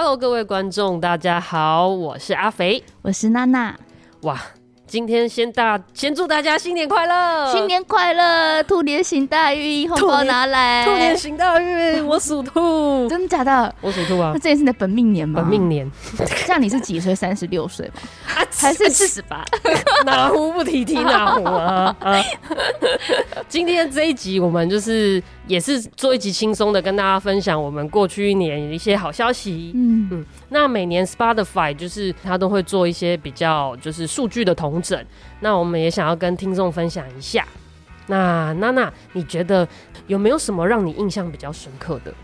[0.00, 3.76] Hello，各位观众，大家好，我是阿肥，我是娜娜。
[4.22, 4.40] 哇！
[4.88, 13.74] 今天先大先祝大家新年快乐，新年快乐，兔年行大运，红包拿来，兔年行大运， 我属兔，真的假的？
[13.82, 15.42] 我属兔啊，那这也是你的本命年吗？
[15.42, 15.88] 本命年，
[16.46, 17.14] 这样你是几岁？
[17.14, 17.94] 三十六岁吗？
[18.50, 19.44] 还是四十八？
[20.06, 21.94] 哪壶不提提哪壶啊！
[22.00, 22.24] 啊
[23.48, 29.72] 今天这一集我们就是也是做一集轻松的，跟大家分享我们过去一年一些好消息。
[29.74, 35.04] 嗯嗯，那每年 Spotify 就是他都会做一些比较就是数据的统整，
[35.40, 37.46] 那我们也想要跟听众分享一下。
[38.06, 39.68] 那娜娜，你觉得
[40.06, 42.14] 有没有什么让你印象比较深刻的？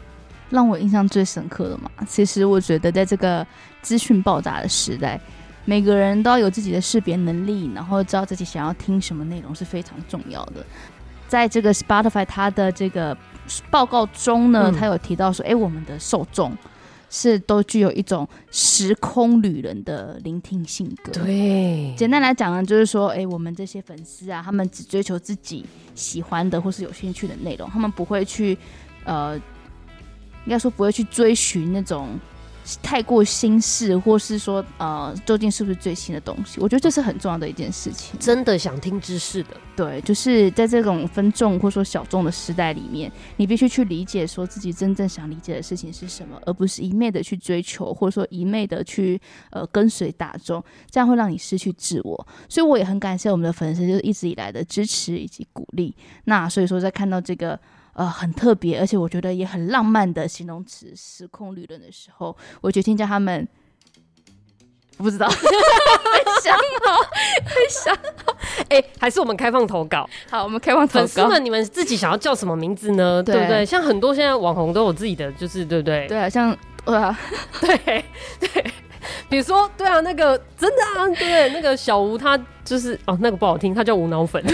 [0.51, 3.45] 让我印象最深刻的嘛，其实我觉得在这个
[3.83, 5.21] 资讯爆炸的时代，
[5.65, 10.65] 每个人都要有自己的识别能力，然后知道自己想要听什么内容是非常重要的。
[11.27, 13.17] 在这个 Spotify 它的这个
[13.71, 16.57] 报告中呢，他、嗯、有提到说，哎、欸，我们的受众
[17.11, 21.13] 是都具有一种时空旅人的聆听性格。
[21.13, 28.57] 对，简单来讲呢，就是说，哎、欸，我们这些粉丝啊，他们只追求自己喜欢的或是有兴趣的内容，他们不会去，
[29.05, 32.19] 呃，应该说不会去追寻那种。
[32.83, 36.59] 太过新式，或是说，呃，究竟是不是最新的东西？
[36.61, 38.19] 我觉得这是很重要的一件事情。
[38.19, 52.27] 真的想听知识的，对，就是在这种分众或说小众的时代里面，你必须去理解，说自己真正想理解的事情是什么，而不是一昧的去追求，或者说一昧的去呃跟随大众，这样会让你失去自我。
[52.49, 55.95] 所以我也很感谢我们的粉丝，就是一直以来的支持以及鼓励。
[56.25, 57.61] 那所以说，在看到这个。
[57.95, 63.47] 呃，很特别，而且我觉得也很浪漫的形容词“时空旅人”的时候，我决定叫他们，
[64.99, 65.35] 不知道， 没
[66.43, 67.01] 想好，
[67.45, 68.37] 没想好，
[68.69, 70.09] 哎、欸，还是我们开放投稿？
[70.29, 71.01] 好，我们开放投稿。
[71.01, 73.23] 粉丝们，你们自己想要叫什么名字呢？
[73.23, 73.65] 对，对不对？
[73.65, 76.09] 像很多现在网红都有自己的，就是对不对？
[76.09, 76.51] 对啊，像
[76.85, 77.17] 啊，
[77.61, 78.05] 对
[78.41, 78.65] 对，
[79.29, 84.43] 比如说，对啊，那个真的啊，对，那个小吴他就是哦，那个不好听，他叫无脑粉。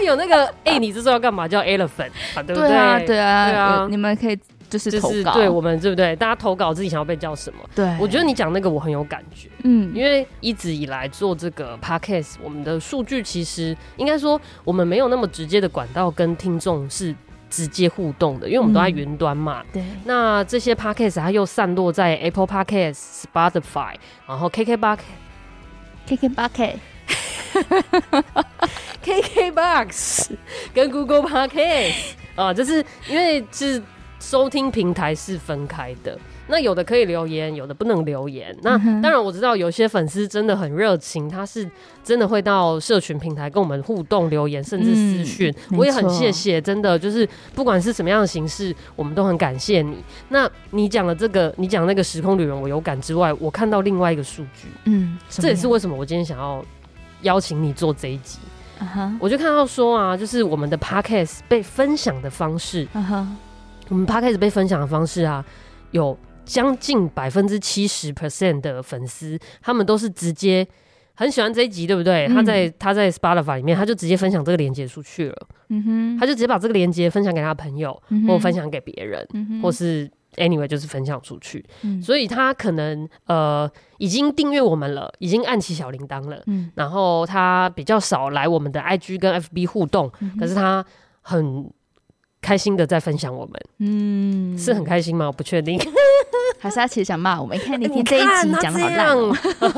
[0.00, 1.46] 啊，有那个 哎、欸，你这是要干嘛？
[1.46, 2.68] 叫 elephant 啊，对不对？
[2.68, 4.38] 对啊，对啊，对啊，你们可以
[4.68, 6.14] 就是投稿，就是、对我们对不对？
[6.16, 7.58] 大家投稿自己想要被叫什么？
[7.74, 17.14] 对，我觉得你讲那个我很有感觉，嗯，因为一直以来做这个 podcast，我们的数据其实应该说我们没有那么直接的管道跟听众是
[17.48, 19.62] 直接互动的，因为我们都在云端嘛。
[19.72, 23.94] 对、嗯，那这些 podcast 它又散落在 Apple Podcast、Spotify，
[24.26, 24.98] 然后 KKBox、
[26.08, 26.74] KKBox。
[29.04, 30.30] KKBOX
[30.74, 31.94] 跟 Google Podcast
[32.34, 33.82] 啊，就是因为是
[34.18, 36.18] 收听平台是分开的，
[36.48, 38.54] 那有的可以留言，有的不能留言。
[38.62, 41.68] 那当然我知道有些粉丝真的很热情，他是
[42.04, 45.54] 真的会到社群平台跟我们互动留言，甚至私讯。
[45.70, 49.96] 嗯，我也很谢谢，真的就是不管是什么样的形式，我们都很感谢你。
[50.28, 56.62] 那你讲的这个，你讲那个时空旅人，我有感之外，我看到另外一个数据，嗯，这也是为什么我今天想要。
[57.22, 58.38] 邀请你做这一集
[58.80, 59.16] ，uh -huh.
[59.20, 63.26] 我就看到说啊，就是我们的 podcast 被分享的方式，uh -huh.
[63.88, 65.44] 我们 podcast 被分享的方式啊，
[65.92, 70.66] 有将近百分之七十 percent 的粉丝，他们都是直接
[71.14, 72.26] 很喜欢这一集，对不对？
[72.26, 80.10] 嗯、他在他在 Spotify 里面，他就直接分享这个链接出去了，嗯哼，他就直接把这个链接分享给他的朋友，嗯、或分享给别人、嗯，或是。
[80.36, 90.84] Anyway，就是分享出去，嗯、所以他可能呃已经订阅我们了，已经按起小铃铛了、嗯，然后他比较少来我们的 IG 跟 FB 互动，嗯、可是他
[91.20, 91.70] 很
[92.40, 95.26] 开心的在分享我们，嗯，是很开心吗？
[95.26, 95.78] 我不确定。
[96.62, 97.56] 还是他其实想骂我们？
[97.56, 99.16] 你看你听这一集讲的好烂，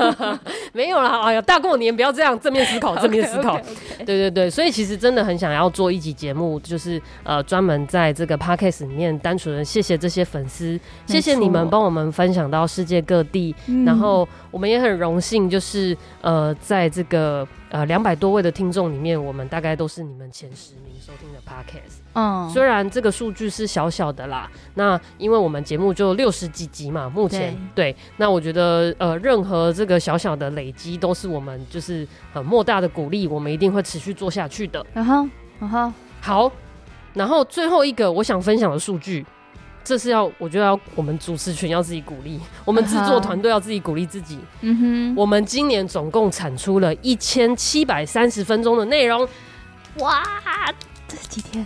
[0.74, 3.56] 没有啦，哎呀，大过年不要这样，正面思考， 正面思考。
[3.56, 4.04] Okay, okay, okay.
[4.04, 13.54] 对对对，所以其实真的很想要做一集节目，就是呃，专门在这个 podcast 里面，单纯的谢谢这些粉丝，谢谢你们帮我们分享到世界各地，
[13.86, 22.00] 然后我们也很荣幸，就是呃，在这个呃两百多位的听众里面，我们大概都是你们前十名收听的 podcast。
[22.14, 34.84] 嗯，虽然这个数据是小小的啦，那因为我们节目就六十几集嘛，目前对，对，那我觉得呃，任何这个小小的累积都是我们就是很莫大的鼓励，我们一定会持续做下去的。
[34.92, 35.26] 然后，
[35.58, 36.52] 然后好，
[37.14, 39.24] 然后最后一个我想分享的数据，
[39.82, 44.38] 这是要我觉得要我们主持群要自己鼓励，我们制作团队要自己鼓励自己。
[44.60, 49.26] 嗯哼，我们今年总共产出了一千七百三十分钟的内容，
[49.98, 50.22] 哇，
[51.08, 51.64] 这几天。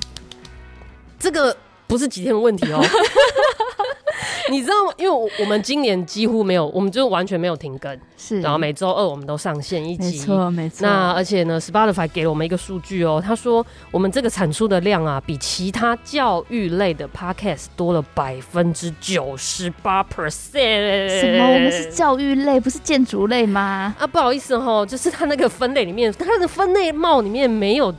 [1.18, 2.80] 这个不是几天的问题哦，
[4.50, 4.92] 你知道吗？
[4.96, 10.78] 因为我我们今年几乎没有，我们就完全没有停更，是，然后每周二我们都上线一集，没错没错。
[10.80, 21.08] 那而且呢，Spotify 给了我们一个数据哦，他说我们这个产出的量啊，比其他教育类的 Podcast 多了百分之九十八 percent。
[21.20, 21.44] 什么？
[21.54, 23.94] 我们是教育类，不是建筑类吗？
[23.98, 27.94] 啊，不好意思哦，就是它那个分类里面，它的分类帽里面没有。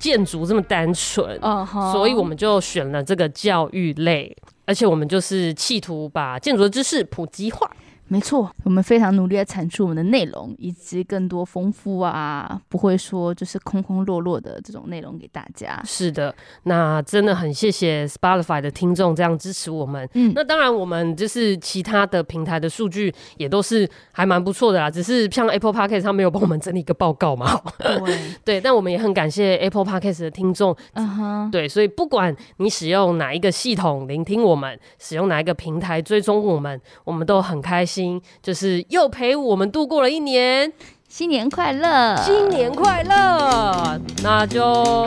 [0.00, 1.92] 建筑这么单纯，uh -huh.
[1.92, 7.70] 所以我们就选了这个教育类，而且我们就是企图把建筑的知识普及化。
[8.10, 15.80] 没错，我们非常努力的产出我们的内容，以及更多丰富啊，不会说就是空空落落的这种内容给大家。
[15.84, 16.34] 是的，
[16.64, 20.08] 那真的很谢谢 Spotify 的听众这样支持我们。
[20.14, 27.60] 嗯，那当然我们就是其他的平台的数据也都是还蛮不错的啦，只是像 Apple Podcast 他没有帮我们整理一个报告嘛。
[27.78, 30.76] 对 对，但我们也很感谢 Apple Podcast 的听众。
[30.94, 38.20] 嗯哼，对，所以不管你使用哪一个系统聆听我们，使用哪一个平台追踪我们，我们都很开心。
[38.42, 40.72] 就是又陪我们度过了一年，
[41.08, 42.16] 新年快乐！
[42.16, 44.00] 新年快乐！
[44.22, 45.06] 那就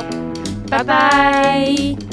[0.69, 0.83] 拜拜。
[0.83, 2.12] 拜拜。